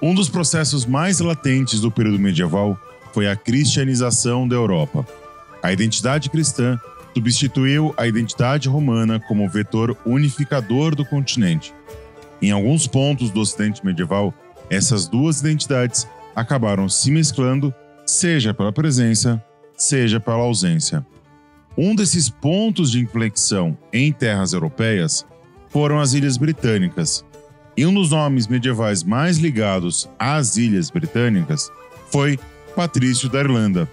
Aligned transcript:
Um 0.00 0.14
dos 0.14 0.28
processos 0.28 0.84
mais 0.84 1.20
latentes 1.20 1.80
do 1.80 1.90
período 1.90 2.18
medieval 2.18 2.78
foi 3.12 3.28
a 3.28 3.34
cristianização 3.34 4.46
da 4.46 4.54
Europa. 4.54 5.06
A 5.62 5.72
identidade 5.72 6.28
cristã 6.28 6.78
substituiu 7.14 7.94
a 7.96 8.06
identidade 8.06 8.68
romana 8.68 9.18
como 9.18 9.48
vetor 9.48 9.96
unificador 10.04 10.94
do 10.94 11.04
continente. 11.04 11.72
Em 12.42 12.50
alguns 12.50 12.86
pontos 12.86 13.30
do 13.30 13.40
Ocidente 13.40 13.84
medieval, 13.84 14.34
essas 14.68 15.08
duas 15.08 15.40
identidades 15.40 16.06
acabaram 16.34 16.90
se 16.90 17.10
mesclando, 17.10 17.74
seja 18.04 18.52
pela 18.52 18.70
presença, 18.70 19.42
seja 19.78 20.20
pela 20.20 20.36
ausência. 20.36 21.04
Um 21.76 21.94
desses 21.94 22.28
pontos 22.28 22.90
de 22.90 23.00
inflexão 23.00 23.76
em 23.90 24.12
terras 24.12 24.52
europeias 24.52 25.24
foram 25.70 25.98
as 25.98 26.12
Ilhas 26.12 26.36
Britânicas, 26.36 27.24
e 27.76 27.84
um 27.84 27.92
dos 27.92 28.10
nomes 28.10 28.46
medievais 28.46 29.02
mais 29.02 29.36
ligados 29.36 30.08
às 30.18 30.56
Ilhas 30.56 30.90
Britânicas 30.90 31.70
foi 32.10 32.38
Patrício 32.74 33.28
da 33.28 33.40
Irlanda, 33.40 33.88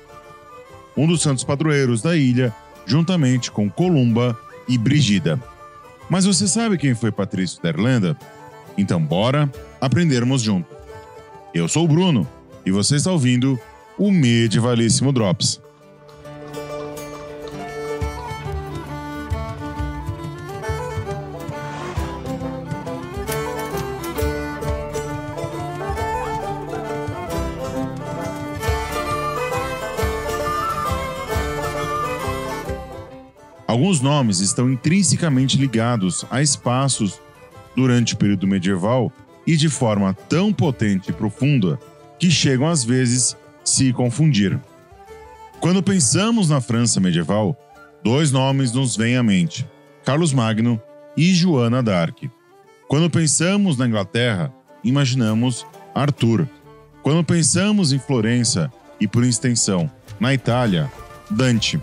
um 0.96 1.08
dos 1.08 1.22
santos 1.22 1.44
padroeiros 1.44 2.02
da 2.02 2.16
ilha, 2.16 2.54
juntamente 2.86 3.52
com 3.52 3.70
Columba 3.70 4.38
e 4.67 4.78
Brigida. 4.78 5.42
Mas 6.09 6.26
você 6.26 6.48
sabe 6.48 6.78
quem 6.78 6.94
foi 6.94 7.11
Patrício 7.11 7.61
da 7.61 7.70
Irlanda? 7.70 8.17
Então 8.78 9.02
bora 9.02 9.52
aprendermos 9.80 10.42
junto. 10.42 10.67
Eu 11.54 11.67
sou 11.67 11.86
o 11.86 11.88
Bruno 11.88 12.28
e 12.66 12.72
você 12.72 12.95
está 12.95 13.11
ouvindo 13.11 13.59
o 13.98 14.11
Medievalíssimo 14.11 15.11
Drops. 15.11 15.62
Alguns 33.74 34.02
nomes 34.02 34.40
estão 34.40 34.72
intrinsecamente 34.72 35.58
ligados 35.58 36.24
a 36.30 36.44
espaços 36.44 37.20
durante 37.76 38.14
o 38.14 38.18
período 38.18 38.46
medieval 38.46 39.12
e 39.48 39.58
de 39.58 39.68
forma 39.68 40.14
tão 40.14 40.54
potente 40.54 41.10
e 41.10 41.12
profunda 41.12 41.80
que 42.20 42.30
chegam 42.30 42.68
às 42.68 42.84
vezes 42.84 43.36
se 43.66 43.92
confundir. 43.92 44.60
Quando 45.60 45.82
pensamos 45.82 46.50
na 46.50 46.62
França 46.62 47.00
medieval, 47.00 47.58
dois 48.04 48.32
nomes 48.32 48.72
nos 48.72 48.96
vêm 48.96 49.18
à 49.18 49.24
mente: 49.24 49.68
Carlos 50.06 50.34
Magno 50.34 50.80
e 51.18 51.34
Joana 51.34 51.82
d'Arc. 51.82 52.30
Quando 52.88 53.10
pensamos 53.10 53.76
na 53.76 53.88
Inglaterra, 53.88 54.54
imaginamos 54.84 55.66
Arthur. 55.96 56.48
Quando 57.02 57.24
pensamos 57.24 57.92
em 57.92 57.98
Florença 57.98 58.72
e, 59.00 59.08
por 59.08 59.24
extensão, 59.24 59.90
na 60.20 60.32
Itália, 60.32 60.92
Dante. 61.28 61.82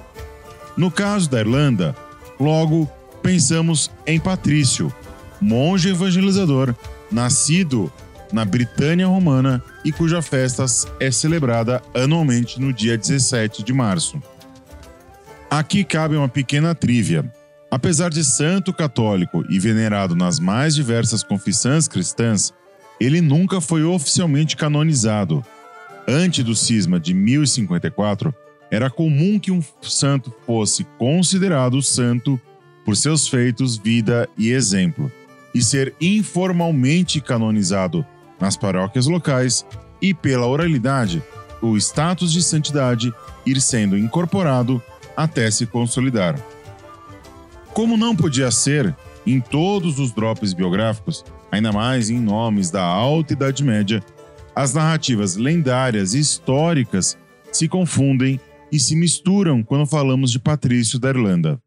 No 0.80 0.90
caso 0.90 1.28
da 1.28 1.40
Irlanda, 1.40 1.94
logo 2.40 2.90
pensamos 3.22 3.90
em 4.06 4.18
Patrício, 4.18 4.90
monge 5.38 5.90
evangelizador, 5.90 6.74
nascido 7.12 7.92
na 8.32 8.46
Britânia 8.46 9.06
Romana 9.06 9.62
e 9.84 9.92
cuja 9.92 10.22
festa 10.22 10.64
é 10.98 11.10
celebrada 11.10 11.82
anualmente 11.94 12.58
no 12.58 12.72
dia 12.72 12.96
17 12.96 13.62
de 13.62 13.74
março. 13.74 14.22
Aqui 15.50 15.84
cabe 15.84 16.16
uma 16.16 16.30
pequena 16.30 16.74
trívia. 16.74 17.30
Apesar 17.70 18.08
de 18.08 18.24
santo 18.24 18.72
católico 18.72 19.44
e 19.50 19.58
venerado 19.58 20.16
nas 20.16 20.40
mais 20.40 20.74
diversas 20.74 21.22
confissões 21.22 21.86
cristãs, 21.88 22.54
ele 22.98 23.20
nunca 23.20 23.60
foi 23.60 23.84
oficialmente 23.84 24.56
canonizado. 24.56 25.44
Antes 26.08 26.42
do 26.42 26.54
cisma 26.56 26.98
de 26.98 27.12
1054, 27.12 28.34
era 28.70 28.88
comum 28.88 29.38
que 29.38 29.50
um 29.50 29.62
santo 29.82 30.32
fosse 30.46 30.84
considerado 30.96 31.82
santo 31.82 32.40
por 32.84 32.96
seus 32.96 33.26
feitos, 33.28 33.76
vida 33.76 34.28
e 34.38 34.50
exemplo, 34.50 35.10
e 35.54 35.62
ser 35.62 35.94
informalmente 36.00 37.20
canonizado 37.20 38.06
nas 38.38 38.56
paróquias 38.56 39.06
locais 39.06 39.66
e 40.00 40.14
pela 40.14 40.46
oralidade, 40.46 41.22
o 41.60 41.76
status 41.76 42.32
de 42.32 42.42
santidade 42.42 43.12
ir 43.44 43.60
sendo 43.60 43.98
incorporado 43.98 44.82
até 45.16 45.50
se 45.50 45.66
consolidar. 45.66 46.40
Como 47.74 47.96
não 47.96 48.16
podia 48.16 48.50
ser 48.50 48.94
em 49.26 49.40
todos 49.40 49.98
os 49.98 50.12
drops 50.12 50.52
biográficos, 50.52 51.24
ainda 51.52 51.72
mais 51.72 52.08
em 52.08 52.18
nomes 52.18 52.70
da 52.70 52.82
Alta 52.82 53.32
Idade 53.32 53.62
Média, 53.62 54.02
as 54.54 54.74
narrativas 54.74 55.36
lendárias 55.36 56.14
e 56.14 56.18
históricas 56.18 57.18
se 57.52 57.68
confundem 57.68 58.40
e 58.72 58.78
se 58.78 58.94
misturam 58.94 59.62
quando 59.62 59.86
falamos 59.86 60.30
de 60.30 60.38
Patrício 60.38 60.98
da 60.98 61.08
Irlanda. 61.08 61.60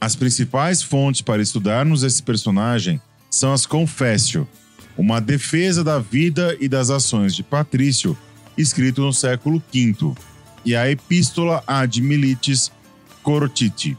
As 0.00 0.16
principais 0.16 0.82
fontes 0.82 1.20
para 1.20 1.42
estudarmos 1.42 2.02
esse 2.02 2.22
personagem 2.22 3.00
são 3.30 3.52
as 3.52 3.64
Confessio, 3.64 4.48
uma 4.96 5.20
defesa 5.20 5.82
da 5.82 5.98
vida 5.98 6.56
e 6.60 6.68
das 6.68 6.90
ações 6.90 7.34
de 7.34 7.42
Patrício, 7.42 8.16
escrito 8.58 9.00
no 9.00 9.12
século 9.12 9.62
V, 9.72 10.14
e 10.64 10.76
a 10.76 10.90
Epístola 10.90 11.62
ad 11.66 12.00
Militis 12.00 12.70
Corotiti, 13.22 13.96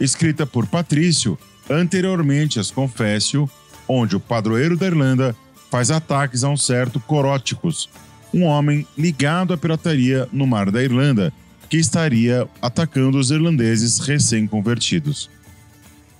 escrita 0.00 0.46
por 0.46 0.66
Patrício 0.66 1.38
anteriormente 1.68 2.58
às 2.58 2.70
Confessio, 2.70 3.48
onde 3.86 4.16
o 4.16 4.20
padroeiro 4.20 4.76
da 4.76 4.86
Irlanda 4.86 5.36
faz 5.70 5.90
ataques 5.90 6.42
a 6.42 6.48
um 6.48 6.56
certo 6.56 6.98
Coróticos, 6.98 7.88
um 8.32 8.44
homem 8.44 8.86
ligado 8.96 9.52
à 9.52 9.56
pirataria 9.56 10.28
no 10.32 10.46
Mar 10.46 10.70
da 10.70 10.82
Irlanda, 10.82 11.32
que 11.68 11.76
estaria 11.76 12.48
atacando 12.60 13.18
os 13.18 13.30
irlandeses 13.30 13.98
recém-convertidos. 14.00 15.30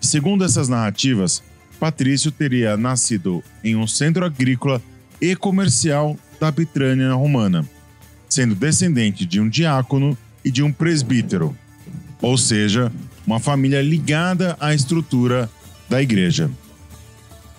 Segundo 0.01 0.45
essas 0.45 0.69
narrativas, 0.69 1.43
Patrício 1.79 2.31
teria 2.31 2.77
nascido 2.77 3.43
em 3.65 3.75
um 3.75 3.87
centro 3.87 4.25
agrícola 4.25 4.83
e 5.21 5.35
comercial 5.35 6.17
da 6.39 6.51
Bitrânia 6.51 7.13
romana, 7.15 7.65
sendo 8.29 8.55
descendente 8.55 9.25
de 9.25 9.41
um 9.41 9.49
diácono 9.49 10.17
e 10.45 10.51
de 10.51 10.63
um 10.63 10.73
presbítero, 10.73 11.57
ou 12.21 12.37
seja, 12.39 12.93
uma 13.27 13.41
família 13.41 13.83
ligada 13.83 14.57
à 14.61 14.75
estrutura 14.75 15.51
da 15.89 16.01
igreja. 16.03 16.51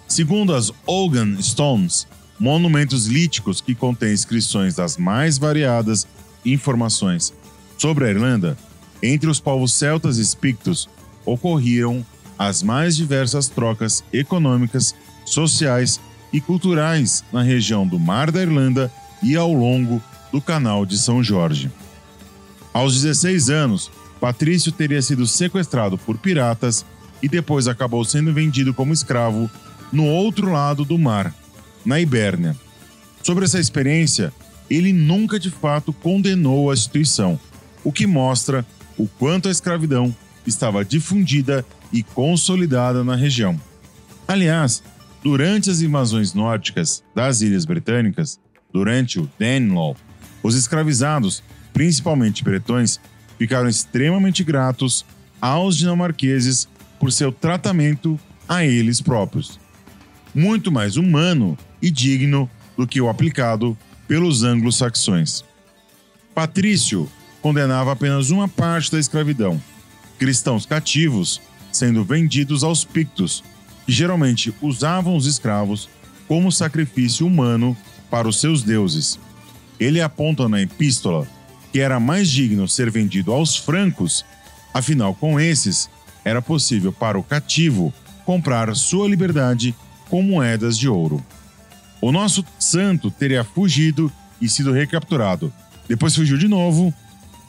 Segundo 0.08 0.54
as 0.54 0.72
Ogan 0.86 1.42
Stones, 1.42 2.08
monumentos 2.42 3.06
líticos 3.06 3.62
que 3.62 3.76
contêm 3.76 4.12
inscrições 4.12 4.74
das 4.74 4.98
mais 4.98 5.38
variadas 5.38 6.08
informações 6.44 7.32
sobre 7.78 8.06
a 8.06 8.10
Irlanda, 8.10 8.58
entre 9.04 9.30
os 9.30 9.40
povos 9.40 9.76
celtas 9.76 10.18
e 10.18 10.36
pictos 10.36 10.90
ocorriam 11.24 12.04
as 12.40 12.64
mais 12.64 12.96
diversas 12.96 13.48
trocas 13.48 14.04
econômicas, 14.12 14.96
sociais 15.24 16.02
e 16.34 16.42
culturais 16.42 17.24
na 17.32 17.44
região 17.44 17.86
do 17.86 18.00
Mar 18.00 18.32
da 18.32 18.42
Irlanda 18.42 18.92
e 19.22 19.36
ao 19.36 19.54
longo 19.54 20.02
do 20.32 20.42
Canal 20.42 20.84
de 20.84 20.98
São 20.98 21.24
Jorge. 21.24 21.70
Aos 22.74 23.00
16 23.00 23.52
anos, 23.52 23.92
Patrício 24.20 24.72
teria 24.72 25.04
sido 25.04 25.28
sequestrado 25.28 25.96
por 25.96 26.18
piratas 26.18 26.84
e 27.22 27.28
depois 27.28 27.68
acabou 27.68 28.04
sendo 28.04 28.34
vendido 28.34 28.74
como 28.74 28.94
escravo 28.94 29.48
no 29.94 30.08
outro 30.08 30.52
lado 30.52 30.84
do 30.84 30.98
mar, 30.98 31.36
na 31.86 32.00
Ibérnia. 32.00 32.56
Sobre 33.24 33.46
essa 33.46 33.60
experiência, 33.60 34.34
ele 34.70 34.94
nunca 34.94 35.40
de 35.40 35.50
fato 35.50 35.92
condenou 35.92 36.72
a 36.72 36.74
instituição, 36.74 37.40
o 37.84 37.92
que 37.92 38.08
mostra 38.08 38.66
o 38.98 39.08
quanto 39.08 39.48
a 39.48 39.52
escravidão 39.52 40.16
estava 40.46 40.86
difundida 40.86 41.66
e 41.92 42.04
consolidada 42.04 43.04
na 43.04 43.16
região. 43.16 43.60
Aliás, 44.28 44.82
durante 45.24 45.70
as 45.70 45.82
invasões 45.82 46.34
nórdicas 46.34 47.04
das 47.14 47.42
Ilhas 47.42 47.66
Britânicas, 47.66 48.40
durante 48.72 49.20
o 49.20 49.30
Danelaw, 49.38 49.96
os 50.42 50.56
escravizados, 50.56 51.44
principalmente 51.74 52.44
bretões, 52.44 53.00
ficaram 53.38 53.68
extremamente 53.68 54.44
gratos 54.44 55.06
aos 55.42 55.76
dinamarqueses 55.76 56.68
por 57.00 57.12
seu 57.12 57.32
tratamento 57.32 58.20
a 58.48 58.64
eles 58.64 59.02
próprios. 59.02 59.60
Muito 60.34 60.72
mais 60.72 60.98
humano 60.98 61.58
e 61.82 61.90
digno 61.90 62.50
do 62.78 62.88
que 62.88 63.02
o 63.02 63.10
aplicado 63.10 63.78
pelos 64.08 64.44
anglo-saxões. 64.44 65.44
Patrício 66.34 67.10
condenava 67.42 67.92
apenas 67.92 68.30
uma 68.30 68.48
parte 68.48 68.92
da 68.92 69.00
escravidão, 69.00 69.62
cristãos 70.18 70.66
cativos 70.66 71.42
sendo 71.72 72.04
vendidos 72.04 72.64
aos 72.64 72.84
pictos, 72.84 73.44
que 73.86 73.92
geralmente 73.92 74.54
usavam 74.62 75.16
os 75.16 75.26
escravos 75.26 75.90
como 76.28 76.52
sacrifício 76.52 77.26
humano 77.26 77.76
para 78.10 78.28
os 78.28 78.40
seus 78.40 78.62
deuses. 78.64 79.18
Ele 79.80 80.02
aponta 80.02 80.48
na 80.48 80.62
epístola 80.62 81.28
que 81.72 81.80
era 81.80 82.00
mais 82.00 82.30
digno 82.30 82.68
ser 82.68 82.92
vendido 82.92 83.32
aos 83.32 83.56
francos, 83.56 84.26
afinal, 84.74 85.16
com 85.16 85.40
esses, 85.40 85.90
era 86.24 86.42
possível 86.42 86.92
para 86.92 87.18
o 87.18 87.24
cativo 87.24 87.94
comprar 88.26 88.76
sua 88.76 89.08
liberdade 89.08 89.74
com 90.12 90.22
moedas 90.22 90.78
de 90.78 90.90
ouro. 90.90 91.26
O 92.02 92.12
nosso 92.12 92.46
santo 92.60 93.10
teria 93.10 93.46
fugido 93.46 94.12
e 94.42 94.50
sido 94.50 94.74
recapturado. 94.74 95.54
Depois 95.88 96.14
fugiu 96.14 96.38
de 96.38 96.50
novo 96.50 96.94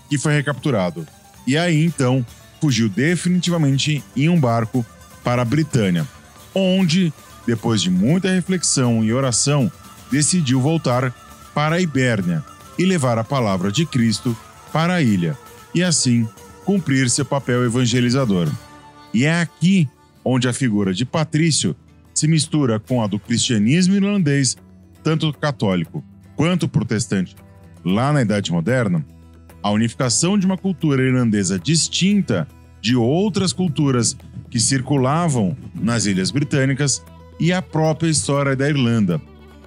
e 0.08 0.16
foi 0.16 0.32
recapturado. 0.32 1.04
E 1.44 1.58
aí 1.58 1.84
então 1.84 2.24
fugiu 2.60 2.88
definitivamente 2.88 4.04
em 4.14 4.28
um 4.28 4.38
barco 4.38 4.86
para 5.24 5.42
a 5.42 5.44
Britânia, 5.44 6.06
onde, 6.54 7.12
depois 7.44 7.82
de 7.82 7.90
muita 7.90 8.30
reflexão 8.30 9.02
e 9.02 9.12
oração, 9.12 9.70
decidiu 10.08 10.60
voltar 10.60 11.12
para 11.52 11.76
a 11.76 11.80
Ibérnia 11.80 12.44
e 12.78 12.84
levar 12.84 13.18
a 13.18 13.24
palavra 13.24 13.72
de 13.72 13.84
Cristo 13.84 14.36
para 14.72 14.94
a 14.94 15.02
ilha, 15.02 15.36
e 15.74 15.82
assim 15.82 16.28
cumprir 16.64 17.10
seu 17.10 17.24
papel 17.24 17.64
evangelizador. 17.64 18.48
E 19.12 19.24
é 19.24 19.40
aqui 19.40 19.88
onde 20.24 20.48
a 20.48 20.52
figura 20.52 20.94
de 20.94 21.04
Patrício 21.04 21.74
se 22.22 22.28
mistura 22.28 22.78
com 22.78 23.02
a 23.02 23.08
do 23.08 23.18
cristianismo 23.18 23.96
irlandês, 23.96 24.56
tanto 25.02 25.32
católico 25.32 26.04
quanto 26.36 26.68
protestante, 26.68 27.34
lá 27.84 28.12
na 28.12 28.22
Idade 28.22 28.52
Moderna, 28.52 29.04
a 29.60 29.72
unificação 29.72 30.38
de 30.38 30.46
uma 30.46 30.56
cultura 30.56 31.02
irlandesa 31.02 31.58
distinta 31.58 32.46
de 32.80 32.94
outras 32.94 33.52
culturas 33.52 34.16
que 34.48 34.60
circulavam 34.60 35.56
nas 35.74 36.06
Ilhas 36.06 36.30
Britânicas 36.30 37.02
e 37.40 37.52
a 37.52 37.60
própria 37.60 38.08
história 38.08 38.54
da 38.54 38.68
Irlanda. 38.68 39.20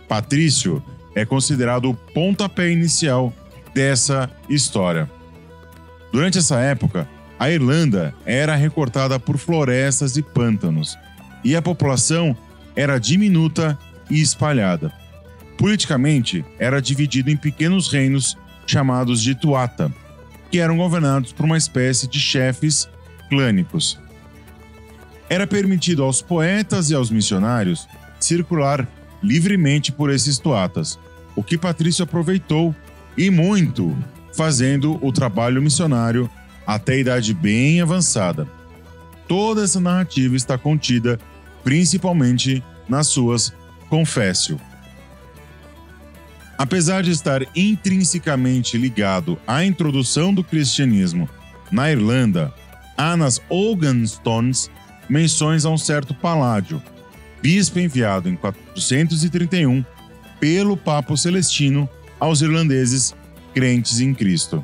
Patrício 0.07 0.81
é 1.13 1.25
considerado 1.25 1.89
o 1.89 1.93
pontapé 1.93 2.71
inicial 2.71 3.33
dessa 3.73 4.31
história. 4.47 5.11
Durante 6.09 6.37
essa 6.37 6.57
época, 6.61 7.05
a 7.37 7.51
Irlanda 7.51 8.15
era 8.25 8.55
recortada 8.55 9.19
por 9.19 9.37
florestas 9.37 10.15
e 10.15 10.21
pântanos, 10.21 10.97
e 11.43 11.53
a 11.53 11.61
população 11.61 12.35
era 12.75 13.00
diminuta 13.00 13.77
e 14.10 14.22
espalhada. 14.22 14.92
Politicamente, 15.57 16.44
era 16.60 16.81
dividido 16.81 17.30
em 17.30 17.38
pequenos 17.38 17.92
reinos 17.92 18.38
chamados 18.68 19.22
de 19.22 19.36
Tuata, 19.36 19.92
que 20.51 20.60
eram 20.60 20.77
governados 20.77 21.31
por 21.31 21.45
uma 21.45 21.57
espécie 21.57 22.07
de 22.07 22.19
chefes 22.19 22.89
clânicos. 23.30 24.00
Era 25.30 25.48
permitido 25.48 26.04
aos 26.04 26.22
poetas 26.22 26.89
e 26.89 26.95
aos 26.95 27.10
missionários 27.10 27.88
circular 28.19 28.88
livremente 29.22 29.92
por 29.92 30.12
esses 30.12 30.38
tuatas, 30.38 31.00
o 31.36 31.44
que 31.44 31.57
Patrício 31.57 32.04
aproveitou 32.04 32.75
e 33.18 33.30
muito, 33.30 33.95
fazendo 34.36 35.00
o 35.06 35.12
trabalho 35.12 35.62
missionário 35.62 36.30
até 36.66 36.94
a 36.94 36.98
idade 36.98 37.33
bem 37.33 37.81
avançada. 37.81 38.48
Toda 39.27 39.63
essa 39.63 39.80
narrativa 39.80 40.36
está 40.36 40.57
contida 40.57 41.19
principalmente 41.65 42.63
nas 42.88 43.07
suas 43.07 43.51
Confécio. 43.89 44.59
Apesar 46.57 47.03
de 47.03 47.12
estar 47.12 47.41
intrinsecamente 47.56 48.77
ligado 48.77 49.38
à 49.45 49.65
introdução 49.65 50.33
do 50.33 50.44
cristianismo 50.44 51.27
na 51.71 51.91
Irlanda, 51.91 52.53
há 52.97 53.17
nas 53.17 53.41
Stones 54.06 54.69
menções 55.09 55.65
a 55.65 55.69
um 55.69 55.77
certo 55.77 56.13
Paládio, 56.13 56.81
bispo 57.41 57.79
enviado 57.79 58.29
em 58.29 58.35
431 58.35 59.83
pelo 60.39 60.77
Papa 60.77 61.17
Celestino 61.17 61.89
aos 62.19 62.41
irlandeses 62.41 63.15
crentes 63.53 64.00
em 64.00 64.13
Cristo. 64.13 64.63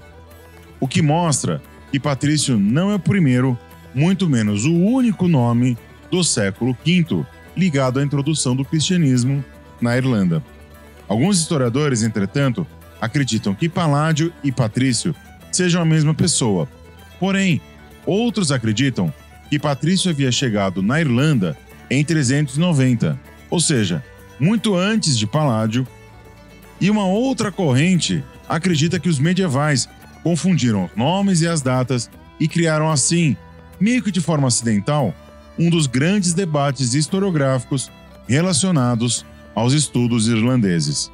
O 0.80 0.88
que 0.88 1.02
mostra 1.02 1.62
que 1.92 2.00
Patrício 2.00 2.58
não 2.58 2.92
é 2.92 2.96
o 2.96 3.00
primeiro, 3.00 3.58
muito 3.94 4.30
menos 4.30 4.66
o 4.66 4.74
único 4.74 5.28
nome 5.28 5.78
do 6.12 6.24
século 6.24 6.78
V 6.86 7.26
ligado 7.56 8.00
à 8.00 8.04
introdução 8.04 8.56
do 8.56 8.66
cristianismo 8.66 9.44
na 9.82 9.98
Irlanda. 9.98 10.44
Alguns 11.08 11.40
historiadores, 11.40 12.04
entretanto, 12.04 12.68
acreditam 13.00 13.56
que 13.56 13.68
Paládio 13.68 14.32
e 14.44 14.52
Patrício 14.52 15.16
sejam 15.52 15.82
a 15.82 15.86
mesma 15.86 16.14
pessoa. 16.14 16.68
Porém, 17.20 17.60
outros 18.06 18.52
acreditam 18.52 19.14
que 19.50 19.60
Patrício 19.60 20.12
havia 20.12 20.32
chegado 20.32 20.82
na 20.82 21.02
Irlanda 21.02 21.58
em 21.90 22.04
390, 22.06 23.20
ou 23.50 23.60
seja, 23.60 24.04
muito 24.40 24.76
antes 24.76 25.18
de 25.18 25.28
Paládio. 25.28 25.86
E 26.80 26.90
uma 26.90 27.06
outra 27.06 27.52
corrente 27.52 28.24
acredita 28.48 29.00
que 29.00 29.10
os 29.10 29.20
medievais 29.20 29.90
confundiram 30.24 30.86
os 30.86 30.96
nomes 30.96 31.42
e 31.42 31.48
as 31.48 31.62
datas 31.62 32.10
e 32.40 32.48
criaram 32.48 32.90
assim, 32.90 33.36
meio 33.80 34.02
que 34.02 34.12
de 34.12 34.22
forma 34.22 34.48
acidental, 34.48 35.14
um 35.62 35.70
dos 35.70 35.86
grandes 35.86 36.34
debates 36.34 36.96
historiográficos 36.96 37.92
relacionados 38.28 39.24
aos 39.54 39.74
estudos 39.74 40.28
irlandeses. 40.28 41.12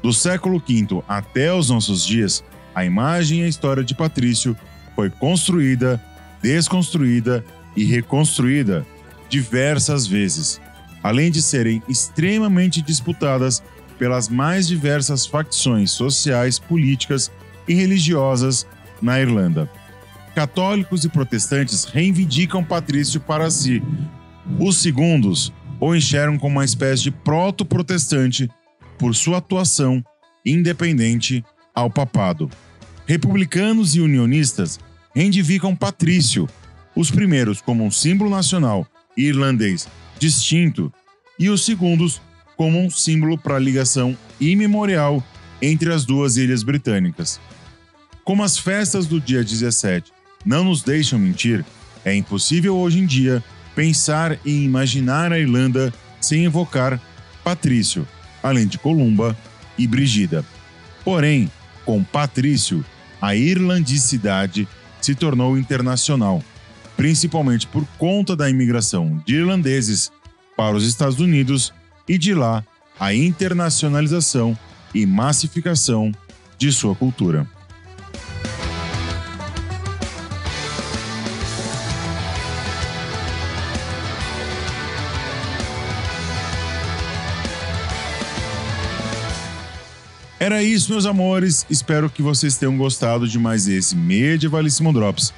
Do 0.00 0.12
século 0.12 0.60
V 0.60 1.02
até 1.08 1.52
os 1.52 1.68
nossos 1.68 2.06
dias, 2.06 2.44
a 2.72 2.84
imagem 2.84 3.40
e 3.40 3.42
a 3.42 3.48
história 3.48 3.82
de 3.82 3.92
Patrício 3.92 4.56
foi 4.94 5.10
construída, 5.10 6.00
desconstruída 6.40 7.44
e 7.76 7.82
reconstruída 7.82 8.86
diversas 9.28 10.06
vezes, 10.06 10.60
além 11.02 11.28
de 11.28 11.42
serem 11.42 11.82
extremamente 11.88 12.80
disputadas 12.80 13.64
pelas 13.98 14.28
mais 14.28 14.68
diversas 14.68 15.26
facções 15.26 15.90
sociais, 15.90 16.60
políticas 16.60 17.32
e 17.66 17.74
religiosas 17.74 18.64
na 19.02 19.20
Irlanda. 19.20 19.68
Católicos 20.34 21.04
e 21.04 21.08
protestantes 21.08 21.84
reivindicam 21.84 22.64
Patrício 22.64 23.20
para 23.20 23.50
si. 23.50 23.82
Os 24.58 24.78
segundos 24.78 25.52
o 25.80 25.94
enxergam 25.94 26.38
como 26.38 26.56
uma 26.56 26.64
espécie 26.64 27.04
de 27.04 27.10
proto-protestante 27.10 28.48
por 28.98 29.14
sua 29.14 29.38
atuação 29.38 30.04
independente 30.44 31.44
ao 31.74 31.90
papado. 31.90 32.50
Republicanos 33.06 33.94
e 33.94 34.00
unionistas 34.00 34.78
reivindicam 35.14 35.74
Patrício, 35.74 36.48
os 36.94 37.10
primeiros 37.10 37.60
como 37.60 37.84
um 37.84 37.90
símbolo 37.90 38.30
nacional 38.30 38.86
irlandês 39.16 39.88
distinto 40.18 40.92
e 41.38 41.48
os 41.48 41.64
segundos 41.64 42.20
como 42.56 42.78
um 42.78 42.90
símbolo 42.90 43.38
para 43.38 43.56
a 43.56 43.58
ligação 43.58 44.16
imemorial 44.38 45.24
entre 45.62 45.92
as 45.92 46.04
duas 46.04 46.36
ilhas 46.36 46.62
britânicas. 46.62 47.40
Como 48.22 48.44
as 48.44 48.58
festas 48.58 49.06
do 49.06 49.18
dia 49.18 49.42
17 49.42 50.12
não 50.44 50.64
nos 50.64 50.82
deixam 50.82 51.18
mentir, 51.18 51.64
é 52.04 52.14
impossível 52.14 52.76
hoje 52.76 52.98
em 52.98 53.06
dia 53.06 53.42
pensar 53.74 54.38
e 54.44 54.64
imaginar 54.64 55.32
a 55.32 55.38
Irlanda 55.38 55.92
sem 56.20 56.44
evocar 56.44 57.00
Patrício, 57.44 58.06
além 58.42 58.66
de 58.66 58.78
Columba 58.78 59.36
e 59.78 59.86
Brigida. 59.86 60.44
Porém, 61.04 61.50
com 61.84 62.02
Patrício, 62.04 62.84
a 63.20 63.34
irlandicidade 63.34 64.68
se 65.00 65.14
tornou 65.14 65.58
internacional, 65.58 66.42
principalmente 66.96 67.66
por 67.66 67.86
conta 67.98 68.36
da 68.36 68.48
imigração 68.50 69.22
de 69.26 69.36
irlandeses 69.36 70.10
para 70.56 70.76
os 70.76 70.86
Estados 70.86 71.18
Unidos 71.20 71.72
e 72.08 72.18
de 72.18 72.34
lá 72.34 72.64
a 72.98 73.14
internacionalização 73.14 74.56
e 74.94 75.06
massificação 75.06 76.12
de 76.58 76.70
sua 76.70 76.94
cultura. 76.94 77.46
Era 90.50 90.64
isso, 90.64 90.90
meus 90.90 91.06
amores. 91.06 91.64
Espero 91.70 92.10
que 92.10 92.22
vocês 92.22 92.56
tenham 92.56 92.76
gostado 92.76 93.28
de 93.28 93.38
mais 93.38 93.68
esse 93.68 93.94
Medievalíssimo 93.94 94.92
Drops. 94.92 95.32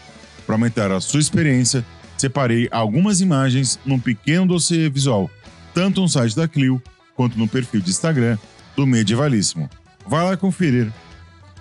Para 0.46 0.54
aumentar 0.54 0.90
a 0.90 1.02
sua 1.02 1.20
experiência, 1.20 1.84
separei 2.16 2.66
algumas 2.70 3.20
imagens 3.20 3.78
num 3.84 3.98
pequeno 3.98 4.46
dossiê 4.46 4.88
visual, 4.88 5.30
tanto 5.74 6.00
no 6.00 6.08
site 6.08 6.34
da 6.34 6.48
Clio 6.48 6.82
quanto 7.14 7.38
no 7.38 7.46
perfil 7.46 7.82
de 7.82 7.90
Instagram 7.90 8.38
do 8.74 8.86
Medievalíssimo. 8.86 9.68
Vai 10.06 10.24
lá 10.24 10.34
conferir. 10.34 10.90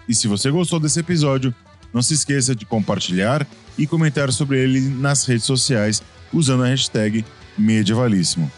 E 0.08 0.16
se 0.16 0.30
você 0.30 0.50
gostou 0.50 0.80
desse 0.80 1.02
episódio, 1.02 1.54
não 1.94 2.02
se 2.02 2.14
esqueça 2.14 2.56
de 2.56 2.66
compartilhar 2.66 3.46
e 3.78 3.86
comentar 3.86 4.32
sobre 4.32 4.60
ele 4.60 4.80
nas 4.80 5.26
redes 5.26 5.44
sociais 5.44 6.02
usando 6.32 6.64
a 6.64 6.68
hashtag 6.68 7.26
Medievalíssimo. 7.58 8.50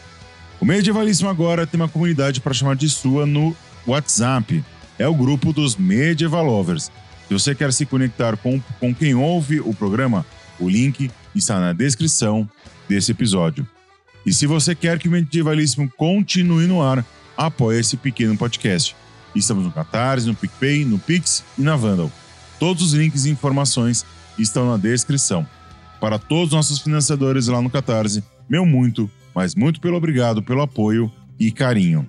O 0.62 0.66
Medievalíssimo 0.66 1.30
agora 1.30 1.66
tem 1.66 1.82
uma 1.82 1.90
comunidade 1.90 2.40
para 2.40 2.54
chamar 2.54 2.76
de 2.76 2.88
sua 2.88 3.26
no 3.26 3.56
WhatsApp 3.88 4.64
é 4.98 5.08
o 5.08 5.14
grupo 5.16 5.52
dos 5.52 5.76
Medieval 5.76 6.46
Lovers. 6.46 6.92
Se 7.28 7.34
você 7.34 7.56
quer 7.56 7.74
se 7.74 7.86
conectar 7.86 8.38
com, 8.38 8.62
com 8.80 8.94
quem 8.94 9.16
ouve 9.16 9.60
o 9.60 9.74
programa, 9.74 10.26
o 10.60 10.70
link 10.70 11.10
está 11.34 11.60
na 11.60 11.74
descrição 11.74 12.50
desse 12.88 13.12
episódio. 13.12 13.68
E 14.26 14.34
se 14.34 14.46
você 14.46 14.74
quer 14.74 15.00
que 15.00 15.08
o 15.08 15.12
Medievalíssimo 15.12 15.92
continue 15.98 16.68
no 16.68 16.82
ar, 16.82 17.06
apoie 17.36 17.80
esse 17.80 17.98
pequeno 17.98 18.38
podcast. 18.38 18.96
Estamos 19.36 19.66
no 19.66 19.72
Catarse, 19.72 20.28
no 20.28 20.36
PicPay, 20.36 20.86
no 20.86 21.00
Pix 21.00 21.44
e 21.58 21.62
na 21.62 21.76
Vandal. 21.76 22.12
Todos 22.60 22.84
os 22.84 22.94
links 22.94 23.26
e 23.26 23.32
informações 23.32 24.06
estão 24.38 24.70
na 24.70 24.78
descrição. 24.78 25.46
Para 26.00 26.20
todos 26.20 26.48
os 26.48 26.54
nossos 26.54 26.80
financiadores 26.80 27.48
lá 27.48 27.62
no 27.62 27.70
Catarse, 27.70 28.24
meu 28.50 28.66
muito, 28.66 29.10
mas 29.34 29.56
muito 29.56 29.82
pelo 29.82 29.98
obrigado 29.98 30.44
pelo 30.44 30.62
apoio 30.62 31.12
e 31.40 31.52
carinho. 31.52 32.08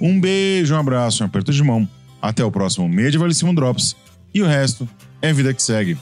Um 0.00 0.18
beijo, 0.18 0.74
um 0.74 0.78
abraço, 0.78 1.22
um 1.22 1.26
aperto 1.26 1.52
de 1.52 1.62
mão. 1.62 1.88
Até 2.24 2.42
o 2.42 2.50
próximo 2.50 2.88
Medievalíssimo 2.88 3.54
Drops. 3.54 3.94
E 4.32 4.40
o 4.40 4.46
resto 4.46 4.88
é 5.20 5.30
vida 5.30 5.52
que 5.52 5.62
segue. 5.62 5.94